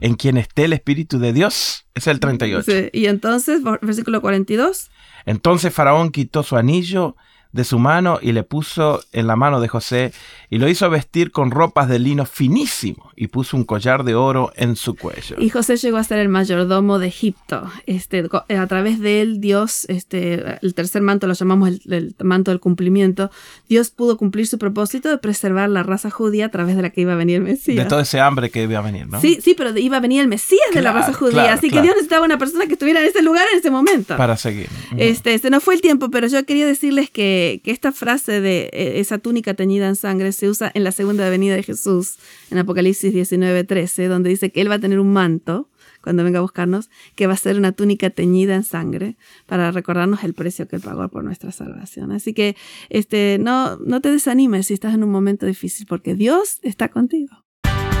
En 0.00 0.14
quien 0.14 0.36
esté 0.36 0.64
el 0.64 0.72
Espíritu 0.72 1.18
de 1.18 1.32
Dios. 1.32 1.86
Es 1.94 2.06
el 2.06 2.20
38. 2.20 2.90
y 2.92 3.06
entonces, 3.06 3.62
versículo 3.82 4.20
42. 4.20 4.90
Entonces 5.26 5.72
Faraón 5.72 6.10
quitó 6.10 6.42
su 6.42 6.56
anillo 6.56 7.16
de 7.54 7.62
su 7.62 7.78
mano 7.78 8.18
y 8.20 8.32
le 8.32 8.42
puso 8.42 9.00
en 9.12 9.28
la 9.28 9.36
mano 9.36 9.60
de 9.60 9.68
José 9.68 10.12
y 10.50 10.58
lo 10.58 10.68
hizo 10.68 10.90
vestir 10.90 11.30
con 11.30 11.52
ropas 11.52 11.88
de 11.88 12.00
lino 12.00 12.26
finísimo 12.26 13.12
y 13.14 13.28
puso 13.28 13.56
un 13.56 13.62
collar 13.62 14.02
de 14.02 14.16
oro 14.16 14.52
en 14.56 14.74
su 14.74 14.96
cuello. 14.96 15.36
Y 15.38 15.50
José 15.50 15.76
llegó 15.76 15.98
a 15.98 16.04
ser 16.04 16.18
el 16.18 16.28
mayordomo 16.28 16.98
de 16.98 17.06
Egipto. 17.06 17.70
Este, 17.86 18.28
eh, 18.48 18.56
a 18.56 18.66
través 18.66 18.98
de 18.98 19.20
él, 19.20 19.40
Dios, 19.40 19.86
este, 19.88 20.58
el 20.62 20.74
tercer 20.74 21.02
manto 21.02 21.28
lo 21.28 21.34
llamamos 21.34 21.70
el, 21.86 22.16
manto 22.20 22.50
del 22.50 22.58
cumplimiento, 22.58 23.30
Dios 23.68 23.90
pudo 23.90 24.16
cumplir 24.16 24.48
su 24.48 24.58
propósito 24.58 25.08
de 25.08 25.18
preservar 25.18 25.68
la 25.70 25.84
raza 25.84 26.10
judía 26.10 26.46
a 26.46 26.48
través 26.48 26.74
de 26.74 26.82
la 26.82 26.90
que 26.90 27.02
iba 27.02 27.12
a 27.12 27.16
venir 27.16 27.36
el 27.36 27.42
Mesías. 27.42 27.84
De 27.84 27.88
todo 27.88 28.00
ese 28.00 28.18
hambre 28.18 28.50
que 28.50 28.64
iba 28.64 28.80
a 28.80 28.82
venir, 28.82 29.06
¿no? 29.06 29.20
Sí, 29.20 29.38
sí, 29.40 29.54
pero 29.54 29.78
iba 29.78 29.98
a 29.98 30.00
venir 30.00 30.20
el 30.22 30.28
Mesías 30.28 30.70
de 30.72 30.82
la 30.82 30.92
raza 30.92 31.12
judía. 31.12 31.52
así 31.52 31.70
que 31.70 31.80
Dios 31.80 31.94
necesitaba 31.94 32.24
una 32.24 32.36
persona 32.36 32.66
que 32.66 32.72
estuviera 32.72 32.98
en 33.00 33.06
ese 33.06 33.22
lugar 33.22 33.46
en 33.52 33.60
ese 33.60 33.70
momento. 33.70 34.16
Para 34.16 34.36
seguir. 34.36 34.68
Este, 34.96 35.38
se 35.38 35.50
nos 35.50 35.62
fue 35.62 35.74
el 35.74 35.80
tiempo, 35.80 36.10
pero 36.10 36.26
yo 36.26 36.44
quería 36.44 36.66
decirles 36.66 37.10
que 37.10 37.43
que, 37.62 37.70
esta 37.70 37.92
frase 37.92 38.40
de 38.40 38.70
eh, 38.72 39.00
esa 39.00 39.18
túnica 39.18 39.54
teñida 39.54 39.88
en 39.88 39.96
sangre 39.96 40.32
se 40.32 40.48
usa 40.48 40.70
en 40.74 40.84
la 40.84 40.92
segunda 40.92 41.28
venida 41.28 41.54
de 41.54 41.62
Jesús, 41.62 42.18
en 42.50 42.58
Apocalipsis 42.58 43.12
19, 43.12 43.64
13, 43.64 44.08
donde 44.08 44.30
dice 44.30 44.50
que 44.50 44.60
Él 44.60 44.70
va 44.70 44.76
a 44.76 44.80
tener 44.80 45.00
un 45.00 45.12
manto 45.12 45.70
cuando 46.02 46.22
venga 46.22 46.38
a 46.38 46.42
buscarnos, 46.42 46.90
que 47.14 47.26
va 47.26 47.32
a 47.32 47.38
ser 47.38 47.56
una 47.56 47.72
túnica 47.72 48.10
teñida 48.10 48.54
en 48.54 48.62
sangre 48.62 49.16
para 49.46 49.70
recordarnos 49.70 50.22
el 50.22 50.34
precio 50.34 50.68
que 50.68 50.76
Él 50.76 50.82
pagó 50.82 51.08
por 51.08 51.24
nuestra 51.24 51.50
salvación. 51.50 52.12
Así 52.12 52.34
que 52.34 52.56
este, 52.90 53.38
no, 53.40 53.78
no 53.78 54.00
te 54.02 54.10
desanimes 54.10 54.66
si 54.66 54.74
estás 54.74 54.94
en 54.94 55.02
un 55.02 55.10
momento 55.10 55.46
difícil, 55.46 55.86
porque 55.86 56.14
Dios 56.14 56.58
está 56.62 56.88
contigo. 56.90 57.44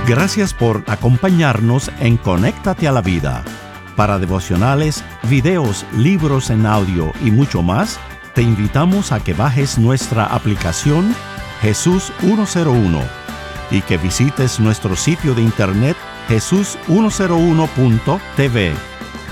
Gracias 0.06 0.52
por 0.52 0.84
acompañarnos 0.86 1.90
en 1.98 2.18
Conéctate 2.18 2.86
a 2.86 2.92
la 2.92 3.00
Vida. 3.00 3.42
Para 3.96 4.18
devocionales, 4.18 5.02
videos, 5.30 5.86
libros 5.96 6.50
en 6.50 6.66
audio 6.66 7.12
y 7.24 7.30
mucho 7.30 7.62
más, 7.62 7.98
te 8.34 8.42
invitamos 8.42 9.12
a 9.12 9.20
que 9.20 9.32
bajes 9.32 9.78
nuestra 9.78 10.26
aplicación 10.26 11.14
Jesús 11.60 12.12
101 12.20 13.00
y 13.70 13.80
que 13.82 13.96
visites 13.96 14.58
nuestro 14.60 14.96
sitio 14.96 15.34
de 15.34 15.42
internet 15.42 15.96
jesús101.tv. 16.28 18.74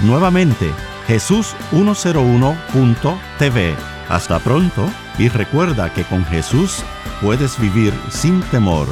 Nuevamente, 0.02 0.70
jesús101.tv. 1.06 3.74
Hasta 4.08 4.38
pronto 4.38 4.88
y 5.18 5.28
recuerda 5.28 5.92
que 5.92 6.04
con 6.04 6.24
Jesús 6.24 6.82
puedes 7.20 7.58
vivir 7.58 7.92
sin 8.10 8.40
temor. 8.44 8.88